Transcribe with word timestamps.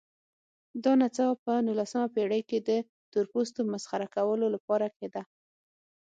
دا 0.83 0.91
نڅا 0.99 1.27
په 1.43 1.51
نولسمه 1.67 2.07
پېړۍ 2.15 2.41
کې 2.49 2.57
د 2.69 2.69
تورپوستو 3.11 3.61
مسخره 3.73 4.07
کولو 4.15 4.45
لپاره 4.55 4.87
کېده. 4.97 5.21